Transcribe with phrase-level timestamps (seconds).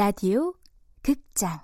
[0.00, 0.54] 라디오
[1.02, 1.60] 극장.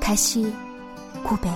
[0.00, 0.52] 다시
[1.22, 1.52] 고백.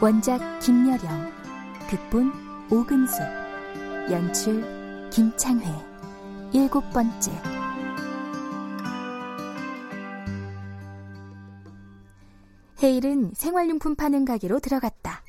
[0.00, 1.32] 원작 김여령
[1.90, 2.32] 극본
[2.70, 3.16] 오금수
[4.12, 5.93] 연출 김창회
[6.54, 7.32] 일곱 번째
[12.80, 15.24] 헤일은 생활용품 파는 가게로 들어갔다.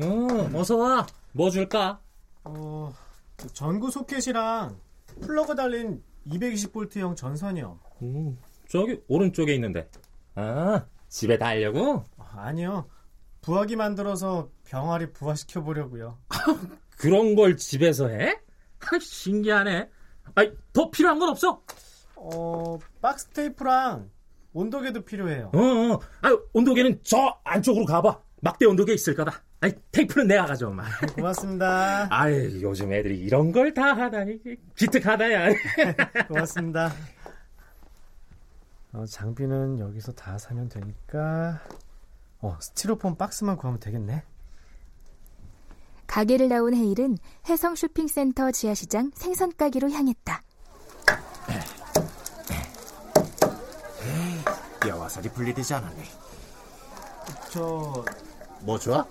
[0.00, 1.06] 어, 어서 와.
[1.32, 2.00] 뭐 줄까?
[2.44, 2.94] 어,
[3.36, 4.78] 그 전구 소켓이랑
[5.20, 7.78] 플러그 달린 220볼트형 전선이요.
[8.00, 8.38] 음,
[8.70, 9.90] 저기 오른쪽에 있는데.
[10.36, 12.04] 아, 집에 달려고?
[12.16, 12.88] 아니요.
[13.42, 16.16] 부화기 만들어서 병아리 부화시켜 보려고요.
[16.96, 18.40] 그런 걸 집에서 해?
[19.00, 19.88] 신기하네.
[20.34, 21.62] 아니, 더 필요한 건 없어?
[22.16, 24.10] 어, 박스 테이프랑
[24.52, 25.50] 온도계도 필요해요.
[25.54, 26.00] 어, 어.
[26.22, 28.20] 아, 온도계는 저 안쪽으로 가봐.
[28.40, 29.42] 막대 온도계 있을 거다.
[29.60, 30.84] 아니, 테이프는 내가 가져오마.
[31.14, 32.06] 고맙습니다.
[32.14, 34.38] 아이, 요즘 애들이 이런 걸 다 하다니.
[34.76, 35.54] 기특하다야.
[36.28, 36.92] 고맙습니다.
[38.92, 41.60] 어, 장비는 여기서 다 사면 되니까,
[42.40, 44.22] 어, 스티로폼 박스만 구하면 되겠네.
[46.14, 50.44] 가게를 나온 헤일은 해성 쇼핑센터 지하시장 생선 가게로 향했다.
[54.80, 56.04] 뼈화살이 분리되지 않았네.
[57.50, 58.04] 저...
[58.60, 59.04] 뭐 좋아?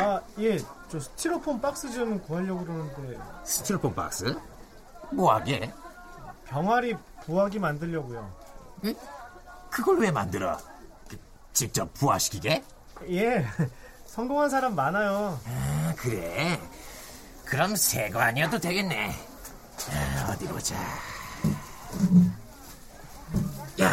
[0.00, 0.58] 아, 예.
[0.88, 3.16] 저 스티로폼 박스 좀 구하려고 그러는데.
[3.44, 4.36] 스티로폼 박스?
[5.12, 5.72] 뭐하게?
[6.46, 8.32] 병아리 부화기 만들려고요.
[8.84, 8.94] 응?
[9.70, 10.58] 그걸 왜 만들어?
[11.08, 11.16] 그,
[11.52, 12.64] 직접 부화시키게?
[13.10, 13.46] 예.
[14.06, 15.38] 성공한 사람 많아요.
[15.96, 16.60] 아, 그래?
[17.44, 19.14] 그럼 새 거 아니어도 되겠네.
[19.92, 20.74] 아, 어디 보자.
[23.80, 23.92] 야,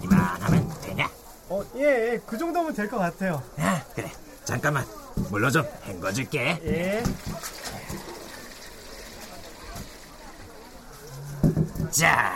[0.00, 1.10] 이만하면 되냐?
[1.48, 2.20] 어, 예, 예.
[2.26, 3.42] 그 정도면 될 것 같아요.
[3.58, 4.10] 아, 그래.
[4.44, 4.86] 잠깐만.
[5.30, 6.60] 물로 좀 헹궈줄게.
[6.64, 7.02] 예.
[11.90, 12.34] 자,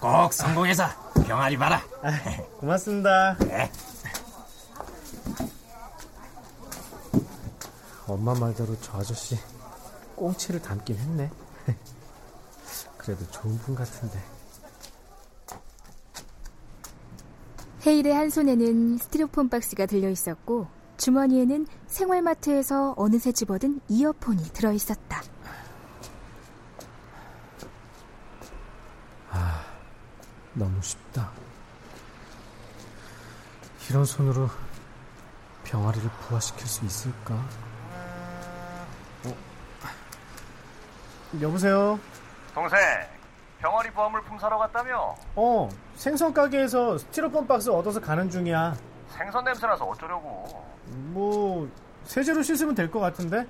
[0.00, 0.88] 꼭 성공해서
[1.26, 1.82] 병아리 봐라.
[2.02, 2.10] 아,
[2.58, 3.36] 고맙습니다.
[3.38, 3.70] 그래.
[8.10, 9.38] 엄마 말대로 저 아저씨
[10.16, 11.30] 꽁치를 담긴 했네.
[12.98, 14.20] 그래도 좋은 분 같은데.
[17.86, 20.66] 헤일의 한 손에는 스티로폼 박스가 들려 있었고
[20.98, 25.22] 주머니에는 생활마트에서 어느새 집어든 이어폰이 들어 있었다.
[29.30, 29.64] 아,
[30.52, 31.30] 너무 쉽다.
[33.88, 34.50] 이런 손으로
[35.64, 37.69] 병아리를 부화시킬 수 있을까?
[41.40, 41.98] 여보세요?
[42.54, 42.78] 동생,
[43.60, 45.14] 병아리 부화물품 사러 갔다며?
[45.36, 48.74] 어, 생선 가게에서 스티로폼 박스 얻어서 가는 중이야.
[49.10, 50.64] 생선 냄새 나서 어쩌려고?
[51.12, 51.68] 뭐
[52.04, 53.46] 세제로 씻으면 될 것 같은데?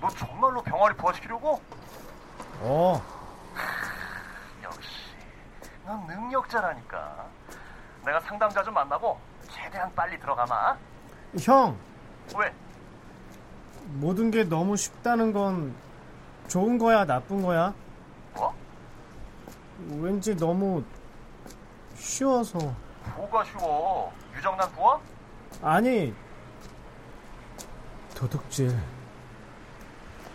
[0.00, 1.60] 너 정말로 병아리 부화시키려고?
[2.60, 3.00] 어.
[4.62, 4.88] 역시
[5.86, 7.26] 넌 능력자라니까.
[8.04, 9.18] 내가 상담자 좀 만나고
[9.48, 10.76] 최대한 빨리 들어가마.
[11.40, 11.76] 형.
[12.36, 12.52] 왜?
[13.94, 15.74] 모든 게 너무 쉽다는 건
[16.52, 17.72] 좋은 거야, 나쁜 거야?
[18.34, 18.54] 뭐?
[19.88, 20.84] 왠지 너무
[21.94, 22.58] 쉬워서.
[23.16, 24.12] 뭐가 쉬워?
[24.36, 25.00] 유정난 부하?
[25.62, 26.14] 아니,
[28.14, 28.78] 도둑질.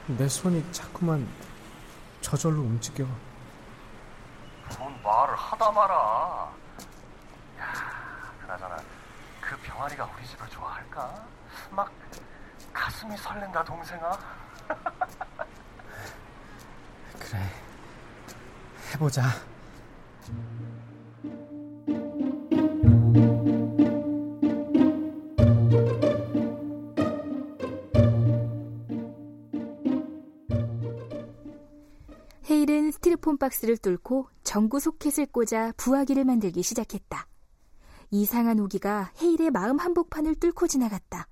[0.08, 1.30] 내 손이 자꾸만
[2.22, 3.06] 저절로 움직여.
[4.80, 6.52] 뭔 말을 하다 마라.
[7.60, 8.78] 야, 그나저나
[9.40, 11.28] 그 병아리가 우리 집을 좋아할까?
[11.70, 11.92] 막
[12.74, 14.18] 가슴이 설렌다 동생아.
[17.30, 17.40] 그래.
[18.94, 19.24] 해보자.
[32.50, 37.28] 헤일은 스티로폼 박스를 뚫고 전구 소켓을 꽂아 부화기를 만들기 시작했다.
[38.10, 41.28] 이상한 오기가 헤일의 마음 한복판을 뚫고 지나갔다.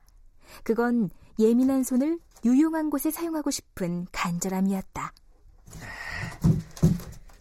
[0.64, 1.10] 그건
[1.40, 5.14] 예민한 손을 유용한 곳에 사용하고 싶은 간절함이었다.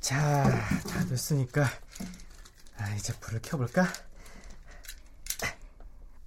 [0.05, 0.45] 자,
[0.87, 1.65] 다 됐으니까
[2.77, 3.87] 아, 이제 불을 켜볼까?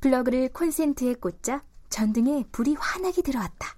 [0.02, 3.76] 플러그를 콘센트에 꽂자 전등에 불이 환하게 들어왔다.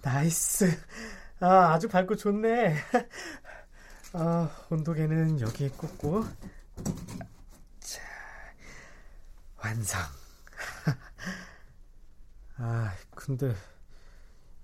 [0.00, 0.80] Nice.
[1.40, 2.76] 아, 아주 밝고 좋네.
[4.14, 6.24] 아, 온도계는 여기에 꽂고.
[7.80, 8.00] 자,
[9.58, 10.00] 완성.
[12.56, 13.54] 아, 근데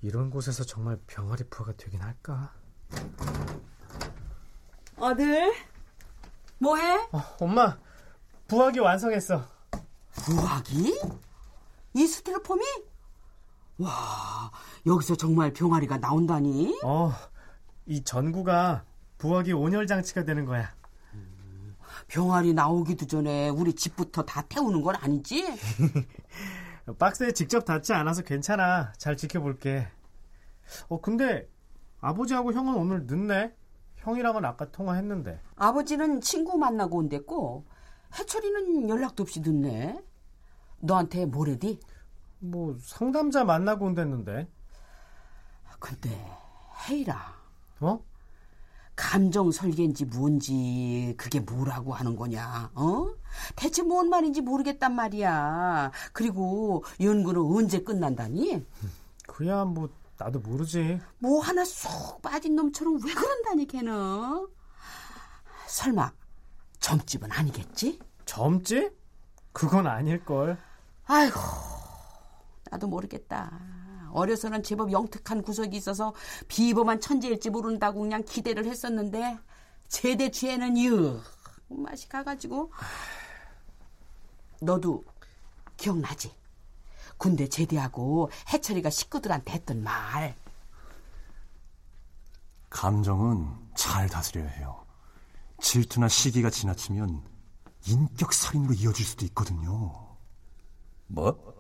[0.01, 2.55] 이런 곳에서 정말 병아리 부화가 되긴 할까?
[5.01, 5.53] 아들,
[6.59, 7.09] 뭐해?
[7.13, 7.79] 어, 엄마,
[8.49, 9.43] 부화기 완성했어.
[10.13, 11.01] 부화기?
[11.95, 12.63] 이 스티로폼이?
[13.79, 14.51] 와,
[14.87, 16.79] 여기서 정말 병아리가 나온다니?
[16.85, 17.13] 어,
[17.87, 18.85] 이 전구가
[19.19, 20.71] 부화기 온열 장치가 되는 거야.
[22.09, 25.45] 병아리 나오기도 전에 우리 집부터 다 태우는 건 아니지?
[26.99, 28.93] 박스에 직접 닿지 않아서 괜찮아.
[28.99, 29.87] 잘 지켜볼게.
[30.89, 31.49] 어, 근데
[32.01, 33.55] 아버지하고 형은 오늘 늦네?
[34.01, 35.41] 형이랑은 아까 통화했는데.
[35.57, 37.65] 아버지는 친구 만나고 온댔고,
[38.19, 40.03] 해철이는 연락도 없이 늦네.
[40.81, 41.81] 너한테 뭐래디?
[42.39, 44.49] 뭐 상담자 만나고 온댔는데.
[45.79, 46.11] 근데,
[46.89, 47.41] 헤이라.
[47.81, 48.03] 어?
[48.97, 52.71] 감정 설계인지 뭔지 그게 뭐라고 하는 거냐?
[52.75, 53.07] 어?
[53.57, 55.91] 대체 뭔 말인지 모르겠단 말이야.
[56.13, 58.63] 그리고 연구는 언제 끝난다니?
[59.27, 59.89] 그야 뭐
[60.21, 61.01] 나도 모르지.
[61.19, 64.47] 뭐 하나 쏙 빠진 놈처럼 왜 그런다니 걔는?
[65.67, 66.13] 설마
[66.79, 67.99] 점집은 아니겠지?
[68.27, 68.93] 점집?
[69.53, 70.59] 그건 아닐걸.
[71.07, 71.41] 아이고
[72.71, 73.51] 나도 모르겠다.
[74.13, 76.13] 어려서는 제법 영특한 구석이 있어서
[76.49, 79.39] 비범한 천재일지 모른다고 그냥 기대를 했었는데
[79.89, 81.19] 제대 뒤에는 유
[81.69, 82.73] 맛이 가가지고
[84.61, 85.03] 너도
[85.79, 86.31] 기억나지?
[87.21, 90.35] 군대 제대하고 해철이가 식구들한테 했던 말.
[92.71, 93.47] 감정은
[93.77, 94.83] 잘 다스려야 해요.
[95.61, 97.23] 질투나 시기가 지나치면
[97.87, 100.17] 인격 살인으로 이어질 수도 있거든요.
[101.09, 101.55] 뭐?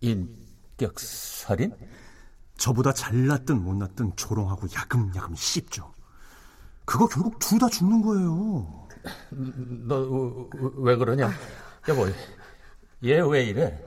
[0.00, 1.76] 인격 살인?
[2.56, 5.92] 저보다 잘났든 못났든 조롱하고 야금야금 씹죠.
[6.86, 8.88] 그거 결국 둘 다 죽는 거예요.
[9.86, 10.48] 너
[10.78, 11.30] 왜 그러냐?
[11.88, 12.08] 여보,
[13.04, 13.84] 얘 왜 이래?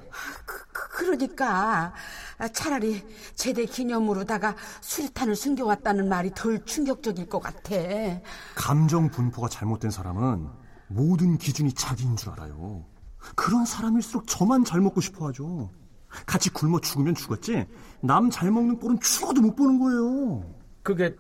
[1.02, 1.94] 그, 그러니까
[2.54, 3.04] 차라리
[3.34, 7.76] 제대 기념으로다가 수류탄을 숨겨왔다는 말이 덜 충격적일 것 같아.
[8.56, 10.48] 감정 분포가 잘못된 사람은
[10.88, 12.86] 모든 기준이 자기인 줄 알아요.
[13.36, 15.72] 그런 사람일수록 저만 잘 먹고 싶어 하죠.
[16.26, 17.66] 같이 굶어 죽으면 죽었지
[18.02, 20.44] 남 잘 먹는 꼴은 죽어도 못 보는 거예요.
[20.84, 21.16] 그게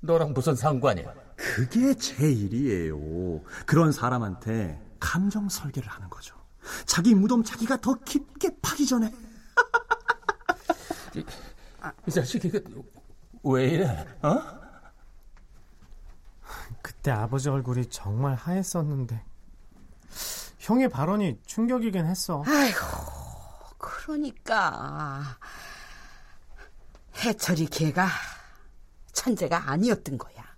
[0.00, 1.12] 너랑 무슨 상관이야?
[1.36, 3.40] 그게 제 일이에요.
[3.66, 6.39] 그런 사람한테 감정 설계를 하는 거죠.
[6.86, 9.10] 자기 무덤 자기가 더 깊게 파기 전에.
[11.16, 11.24] 이,
[12.06, 12.62] 이 자식이 그,
[13.42, 14.06] 왜 이래?
[14.22, 14.60] 어?
[16.82, 19.24] 그때 아버지 얼굴이 정말 하했었는데
[20.58, 22.44] 형의 발언이 충격이긴 했어.
[22.46, 22.78] 아이고,
[23.78, 25.22] 그러니까
[27.16, 28.08] 해철이 걔가
[29.12, 30.49] 천재가 아니었던 거야.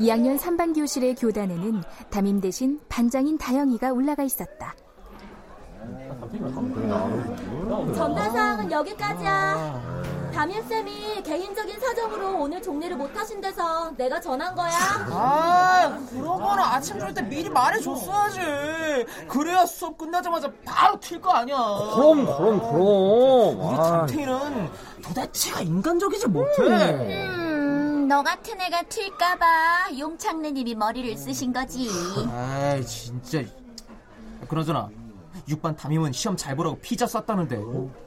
[0.00, 4.74] (2학년 3반) 교실의 교단에는 담임 대신 반장인 다영이가 올라가 있었다.
[7.94, 10.00] 전달사항은 여기까지야.
[10.34, 14.70] 담임쌤이 개인적인 사정으로 오늘 종례를 못 하신대서 내가 전한 거야.
[15.10, 18.38] 아, 그런 거는 아침 줄 때 미리 말해줬어야지.
[19.28, 21.56] 그래야 수업 끝나자마자 바로 튈 거 아니야.
[21.94, 23.60] 그럼, 그럼, 그럼.
[23.60, 24.68] 우리 담탱이는
[25.02, 26.62] 도대체가 인간적이지 못해.
[26.62, 27.49] 음,
[28.10, 31.88] 너 같은 애가 튈까봐 용창래님이 머리를 쓰신 거지.
[32.28, 33.40] 아이, 진짜.
[34.48, 34.90] 그나저나,
[35.48, 37.56] 6반 담임은 시험 잘 보라고 피자 쌌다는데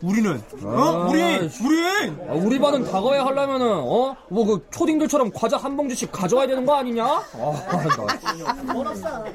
[0.02, 5.76] 우리는 어 우리 우리 아, 우리 반은 다가야 하려면은 어 뭐 그 초딩들처럼 과자 한
[5.78, 7.06] 봉지씩 가져와야 되는 거 아니냐?
[8.74, 9.26] 멀었어.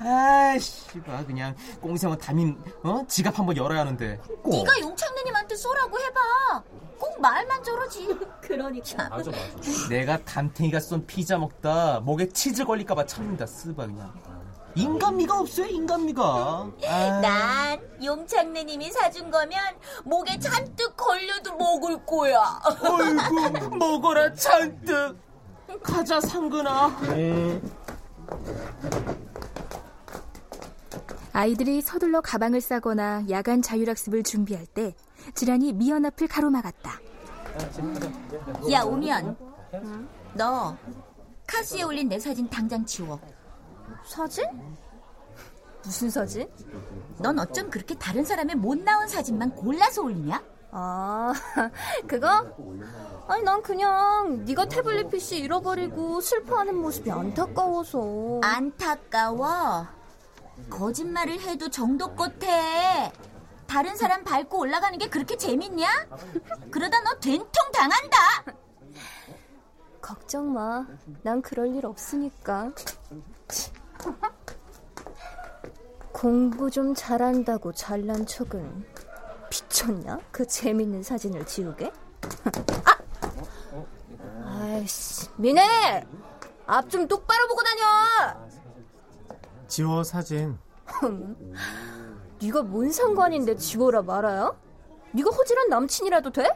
[0.00, 4.20] 아이씨, 봐 그냥 꽁생은 담임 어 지갑 한번 열어야 하는데.
[4.44, 6.62] 네가 용창래님한테 쏘라고 해봐.
[6.98, 8.08] 꼭 말만 저러지.
[8.40, 9.08] 그러니까.
[9.08, 9.88] 맞아 맞아.
[9.88, 14.12] 내가 담탱이가 쏜 피자 먹다 목에 치즈 걸릴까봐 참는다 쓰바 그냥.
[14.74, 16.22] 인간미가 없어요, 인간미가.
[16.88, 17.20] 아...
[17.20, 19.58] 난 용창래님이 사준 거면
[20.04, 22.60] 목에 잔뜩 걸려도 먹을 거야.
[22.64, 25.16] 어이구, 먹어라 잔뜩.
[25.82, 26.96] 가자 상근아.
[31.32, 34.94] 아이들이 서둘러 가방을 싸거나 야간 자율학습을 준비할 때
[35.34, 37.00] 지란이 미연 앞을 가로막았다.
[38.70, 39.36] 야 오면,
[40.34, 40.76] 너
[41.46, 43.18] 카스에 올린 내 사진 당장 지워.
[44.04, 44.44] 사진?
[45.84, 46.48] 무슨 사진?
[47.18, 50.42] 넌 어쩜 그렇게 다른 사람의 못 나온 사진만 골라서 올리냐?
[50.70, 51.32] 아,
[52.08, 52.28] 그거?
[53.28, 58.40] 아니 난 그냥 네가 태블릿 PC 잃어버리고 슬퍼하는 모습이 안타까워서.
[58.42, 59.86] 안타까워?
[60.70, 63.12] 거짓말을 해도 정도껏 해.
[63.66, 65.88] 다른 사람 밟고 올라가는 게 그렇게 재밌냐?
[66.70, 68.18] 그러다 너 된통 당한다.
[70.00, 70.86] 걱정 마.
[71.22, 72.70] 난 그럴 일 없으니까.
[76.12, 78.86] 공부 좀 잘한다고 잘난 척은
[79.50, 80.18] 미쳤냐?
[80.30, 81.92] 그 재밌는 사진을 지우게?
[82.86, 82.98] 아!
[84.44, 86.06] 아이씨, 미네!
[86.66, 88.48] 앞좀 똑바로 보고 다녀!
[89.66, 90.58] 지워 사진.
[92.40, 94.56] 네가 뭔 상관인데 지워라 말아요?
[95.12, 96.48] 네가 허질한 남친이라도 돼?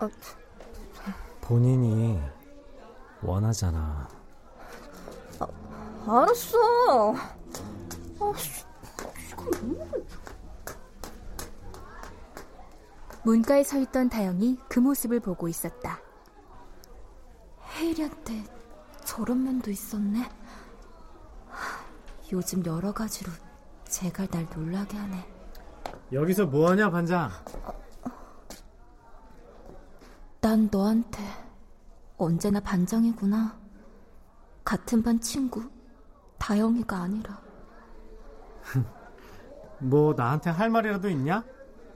[0.00, 0.08] 아,
[1.40, 2.20] 본인이
[3.22, 4.08] 원하잖아.
[4.10, 4.17] 아,
[6.08, 7.14] 알았어.
[8.20, 8.32] 아,
[13.24, 16.00] 문가에 서 있던 다영이 그 모습을 보고 있었다.
[17.74, 18.42] 혜일이한테
[19.04, 20.26] 저런 면도 있었네.
[22.32, 23.30] 요즘 여러 가지로
[23.84, 25.28] 제가 날 놀라게 하네.
[26.12, 27.30] 여기서 뭐하냐 반장?
[30.40, 31.22] 난 너한테
[32.16, 33.58] 언제나 반장이구나.
[34.64, 35.68] 같은 반 친구
[36.48, 37.38] 다영이가 아니라.
[39.80, 41.44] 뭐 나한테 할 말이라도 있냐?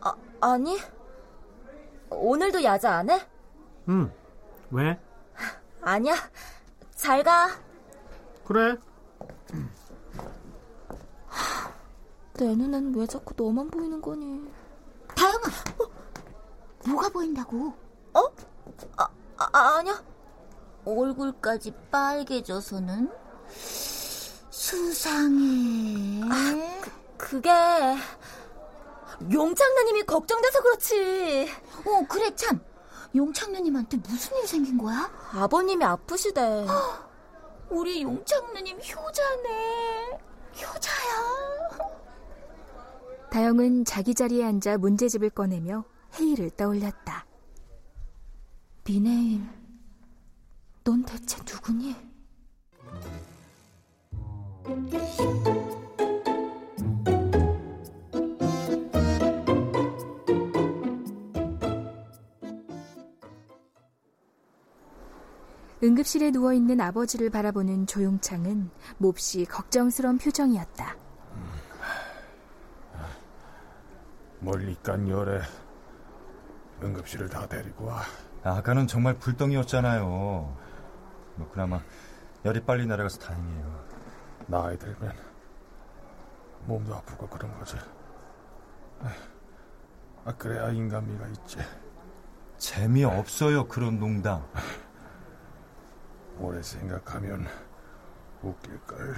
[0.02, 0.78] 아, 아니.
[2.10, 3.18] 오늘도 야자 안 해?
[3.88, 4.12] 응.
[4.70, 5.00] 왜?
[5.80, 6.16] 아니야.
[6.94, 7.48] 잘 가.
[8.44, 8.76] 그래.
[12.34, 14.52] 내 눈엔 왜 자꾸 너만 보이는 거니?
[15.16, 15.90] 다영아, 어?
[16.90, 17.72] 뭐가 보인다고?
[18.12, 18.20] 어?
[18.98, 19.98] 아, 아 아니야.
[20.84, 23.10] 얼굴까지 빨개져서는
[24.72, 26.22] 수상해.
[26.24, 27.50] 아, 그, 그게
[29.30, 31.48] 용창누님이 걱정돼서 그렇지.
[31.84, 32.58] 어, 그래 참.
[33.14, 35.12] 용창누님한테 무슨 일 생긴 거야?
[35.32, 36.66] 아버님이 아프시대.
[37.68, 40.18] 우리 용창누님 효자네.
[40.54, 41.92] 효자야.
[43.30, 47.26] 다영은 자기 자리에 앉아 문제집을 꺼내며 회의를 떠올렸다.
[48.84, 49.48] 미네임,
[50.82, 51.94] 넌 대체 누구니?
[65.82, 70.96] 응급실에 누워 있는 아버지를 바라보는 조용창은 몹시 걱정스러운 표정이었다.
[74.38, 75.40] 멀리깐 열에
[76.82, 78.02] 응급실을 다 데리고 와.
[78.44, 80.04] 아까는 정말 불덩이였잖아요.
[80.04, 81.80] 뭐 그나마
[82.44, 83.91] 열이 빨리 내려가서 다행이에요.
[84.52, 85.16] 나이 들면
[86.66, 87.74] 몸도 아프고 그런 거지.
[90.26, 91.56] 아 그래야 인간미가 있지.
[92.58, 94.46] 재미없어요 그런 농담.
[96.38, 97.46] 오래 생각하면
[98.42, 99.16] 웃길걸.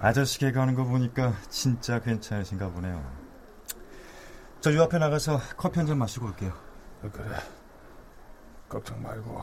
[0.00, 3.04] 아저씨 개그하는 거 보니까 진짜 괜찮으신가 보네요.
[4.62, 6.54] 저 요 앞에 나가서 커피 한 잔 마시고 올게요.
[7.12, 7.36] 그래.
[8.70, 9.42] 걱정 말고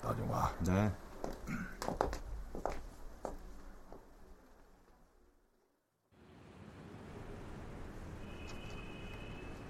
[0.00, 0.54] 다녀와.
[0.60, 0.90] 네.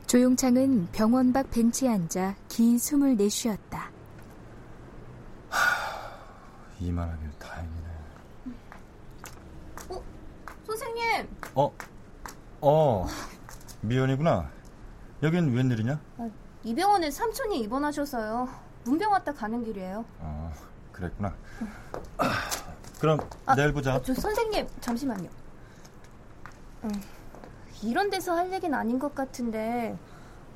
[0.09, 3.91] 조용창은 병원 밖 벤치에 앉아 긴 숨을 내쉬었다.
[6.81, 7.89] 이만하길 다행이네.
[9.91, 10.03] 어,
[10.67, 11.29] 선생님.
[11.55, 11.71] 어,
[12.63, 13.07] 어,
[13.83, 14.51] 미연이구나.
[15.23, 16.01] 여긴 웬일이냐?
[16.19, 16.31] 아,
[16.65, 18.49] 이 병원에 삼촌이 입원하셔서요.
[18.85, 20.05] 문병 왔다 가는 길이에요.
[20.21, 20.38] 아,
[20.99, 21.33] 그랬구나.
[23.01, 24.01] 그럼 아, 내일 보자.
[24.03, 25.29] 저 선생님 잠시만요.
[26.85, 27.03] 음,
[27.83, 29.97] 이런 데서 할 얘기는 아닌 것 같은데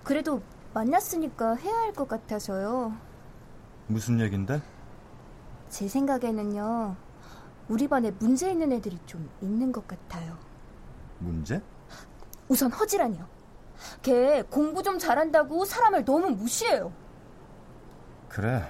[0.02, 0.42] 그래도
[0.74, 2.92] 만났으니까 해야 할 것 같아서요.
[3.86, 4.60] 무슨 얘긴데?
[5.68, 6.96] 제 생각에는요.
[7.68, 10.36] 우리 반에 문제 있는 애들이 좀 있는 것 같아요.
[11.20, 11.62] 문제?
[12.48, 13.24] 우선 허지란이요.
[14.02, 16.92] 걔 공부 좀 잘한다고 사람을 너무 무시해요.
[18.28, 18.68] 그래.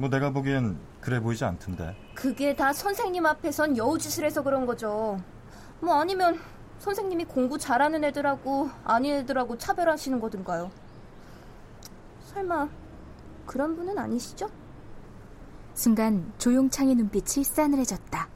[0.00, 1.94] 뭐 내가 보기엔 그래 보이지 않던데.
[2.14, 5.20] 그게 다 선생님 앞에선 여우짓을 해서 그런 거죠.
[5.78, 6.40] 뭐 아니면
[6.78, 10.70] 선생님이 공부 잘하는 애들하고 아닌 애들하고 차별하시는 거든가요.
[12.24, 12.70] 설마
[13.44, 14.48] 그런 분은 아니시죠?
[15.74, 18.28] 순간 조용창의 눈빛이 싸늘해졌다.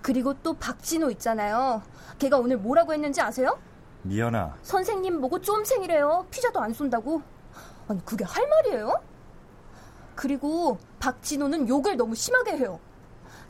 [0.00, 1.82] 그리고 또 박진호 있잖아요.
[2.18, 3.58] 걔가 오늘 뭐라고 했는지 아세요?
[4.04, 4.56] 미연아.
[4.62, 6.26] 선생님 보고 쫌생이래요.
[6.30, 7.20] 피자도 안 쏜다고.
[7.88, 9.09] 아니 그게 할 말이에요?
[10.20, 12.78] 그리고 박진호는 욕을 너무 심하게 해요.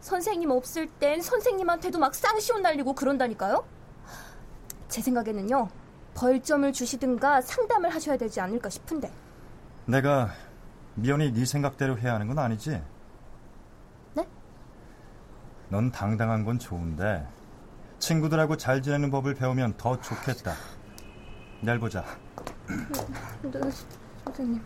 [0.03, 3.67] 선생님 없을 땐 선생님한테도 막 쌍시옷 날리고 그런다니까요.
[4.87, 5.69] 제 생각에는요.
[6.15, 9.11] 벌점을 주시든가 상담을 하셔야 되지 않을까 싶은데.
[9.87, 10.31] 내가
[10.95, 12.81] 미연이 네 생각대로 해야 하는 건 아니지?
[14.15, 14.29] 네?
[15.71, 17.27] 넌 당당한 건 좋은데
[17.99, 20.55] 친구들하고 잘 지내는 법을 배우면 더 좋겠다.
[21.63, 22.05] 내일 보자.
[23.43, 23.61] 네,
[24.25, 24.63] 선생님.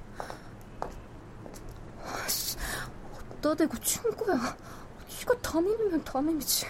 [3.45, 4.57] 어디다 대고 친구야.
[5.07, 6.67] 지가 담임이면 담임이지.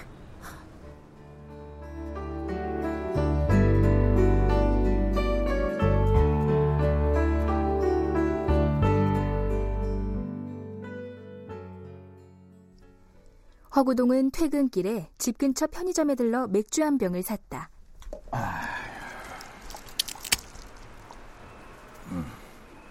[13.77, 17.71] 허구동은 퇴근길에 집 근처 편의점에 들러 맥주 한 병을 샀다.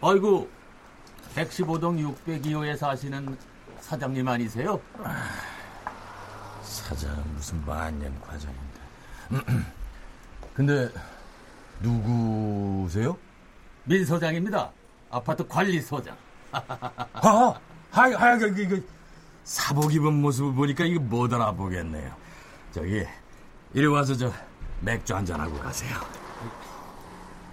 [0.02, 0.50] 아이고,
[1.36, 3.38] 115동 602호에 사시는
[3.84, 4.80] 사장님 아니세요?
[6.64, 8.80] 사장은 무슨 만년 과장인데.
[10.56, 10.90] 근데
[11.82, 13.18] 누구세요?
[13.84, 14.72] 민 소장입니다.
[15.12, 16.16] 아파트 관리 소장.
[16.54, 17.60] 아,
[17.92, 18.78] 하여, 하여, 이거, 이거,
[19.44, 22.16] 사복 입은 모습을 보니까 이거 못 알아보겠네요.
[22.72, 23.06] 저기,
[23.74, 24.32] 이리 와서 저
[24.80, 25.98] 맥주 한잔하고 가세요.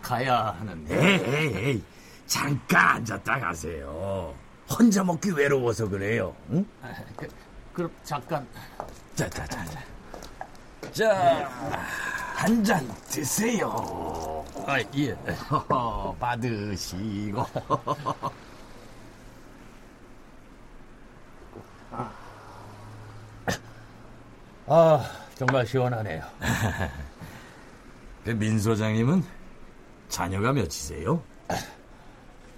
[0.01, 0.95] 가야 하는데.
[0.95, 1.85] 에이, 에이, 에이,
[2.27, 4.33] 잠깐 앉았다 가세요.
[4.71, 6.35] 혼자 먹기 외로워서 그래요.
[6.51, 6.65] 응?
[7.17, 7.29] 그,
[7.73, 8.47] 그럼 잠깐.
[9.15, 9.81] 자, 자, 자, 자.
[10.93, 11.49] 자,
[12.35, 14.45] 한 잔 드세요.
[14.67, 15.15] 아, 예.
[16.19, 17.45] 받으시고.
[24.67, 26.23] 아, 정말 시원하네요.
[28.25, 29.25] 그 민 소장님은
[30.09, 31.23] 자녀가 몇이세요?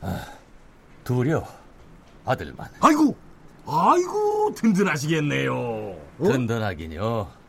[0.00, 0.26] 아,
[1.04, 1.46] 둘이요.
[2.24, 2.68] 아들만.
[2.80, 3.16] 아이고,
[3.66, 5.54] 아이고 든든하시겠네요.
[5.54, 5.98] 어?
[6.18, 7.42] 든든하긴요.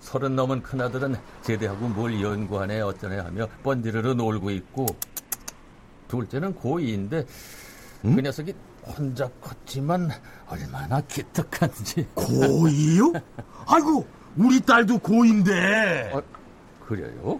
[0.00, 4.86] 서른 넘은 큰아들은 제대하고 뭘 연구하네 어쩌네 하며 번지르르 놀고 있고
[6.08, 7.26] 둘째는 고2인데
[8.06, 8.16] 음?
[8.16, 10.10] 그 녀석이 혼자 컸지만
[10.48, 13.22] 얼마나 기특한지 고2요?
[13.66, 16.22] 아이고 우리 딸도 고2인데 어,
[16.86, 17.38] 그래요?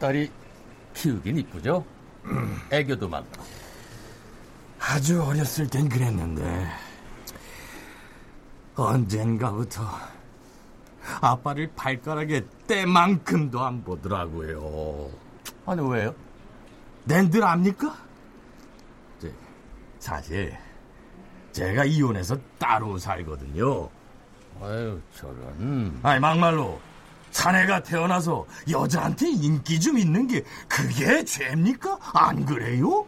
[0.00, 0.28] 딸이
[0.94, 1.84] 키우긴 이쁘죠?
[2.70, 3.42] 애교도 많고
[4.84, 6.68] 아주 어렸을 땐 그랬는데
[8.74, 9.82] 언젠가부터
[11.20, 15.10] 아빠를 발가락에 때만큼도 안 보더라고요.
[15.66, 16.14] 아니 왜요?
[17.04, 17.96] 낸들 압니까?
[19.20, 19.32] 제,
[19.98, 20.56] 사실
[21.52, 23.88] 제가 이혼해서 따로 살거든요.
[24.60, 26.00] 아유 저런.
[26.02, 26.80] 아니 막말로
[27.30, 31.98] 사내가 태어나서 여자한테 인기 좀 있는 게 그게 죄입니까?
[32.14, 33.06] 안 그래요?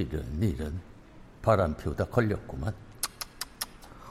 [0.00, 0.80] 이런 이런
[1.42, 2.74] 바람 피우다 걸렸구만.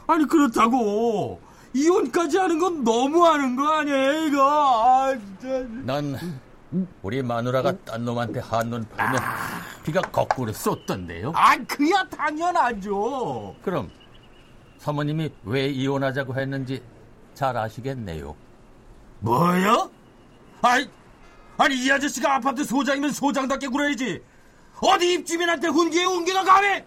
[0.08, 1.42] 아니 그렇다고
[1.74, 5.60] 이혼까지 하는 건 너무하는 거 아니에요 이거 아, 진짜.
[5.84, 6.40] 난
[7.02, 9.22] 우리 마누라가 딴 놈한테 한눈 팔면
[9.84, 11.32] 비가 거꾸로 쏟던데요.
[11.36, 13.56] 아 그야 당연하죠.
[13.62, 13.90] 그럼
[14.80, 16.82] 사모님이 왜 이혼하자고 했는지
[17.34, 18.36] 잘 아시겠네요.
[19.20, 19.90] 뭐요?
[20.62, 20.90] 아니
[21.58, 24.22] 아니 이 아저씨가 아파트 소장이면 소장답게 굴어야지.
[24.84, 26.84] 어디 입주민한테 훈계에 옮기나 감히?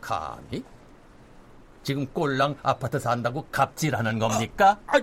[0.00, 0.64] 감히?
[1.82, 4.78] 지금 꼴랑 아파트 산다고 갑질하는 겁니까?
[4.86, 5.00] 아, 아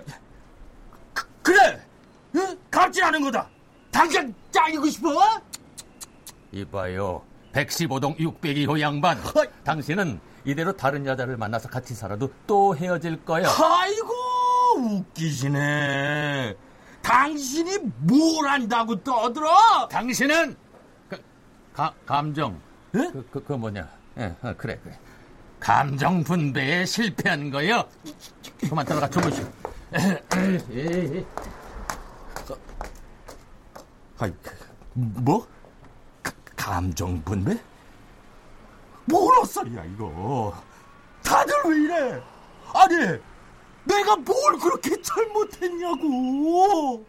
[1.13, 1.79] 그, 그래.
[2.35, 2.57] 응?
[2.71, 3.47] 갑질하는 거다.
[3.91, 5.09] 당장 잘리고 싶어?
[6.51, 7.23] 이봐요.
[7.53, 9.17] 115동 602호 양반.
[9.63, 13.47] 당신은 이대로 다른 여자를 만나서 같이 살아도 또 헤어질 거야.
[13.47, 14.13] 아이고
[14.77, 16.55] 웃기시네.
[17.01, 19.87] 당신이 뭘 안다고 떠들어?
[19.89, 20.66] 당신은 그,
[21.77, 22.59] 가, 감정.
[22.91, 23.87] 그, 그, 그 뭐냐?
[24.17, 24.97] 예, 어, 그래 그래.
[25.59, 27.87] 감정 분배에 실패한 거요.
[28.67, 29.45] 그만 들어가 주무시.
[34.17, 34.33] 아이,
[34.93, 35.47] 뭐?
[36.23, 37.55] 가, 감정 분배?
[39.05, 40.59] 뭘 헛소리야 이거.
[41.23, 42.23] 다들 왜 이래?
[42.73, 42.95] 아니,
[43.83, 47.05] 내가 뭘 그렇게 잘못했냐고.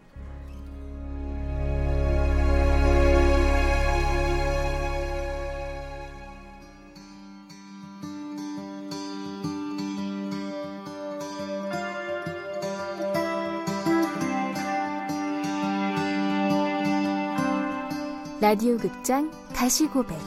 [18.41, 20.17] 라디오 극장 가시고백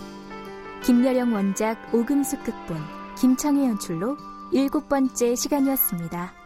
[0.85, 2.77] 김여령 원작 오금숙 극본
[3.19, 4.19] 김창희 연출로
[4.53, 6.42] 일곱 번째 시간이었습니다.